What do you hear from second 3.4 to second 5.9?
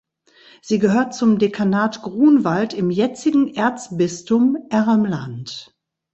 Erzbistum Ermland.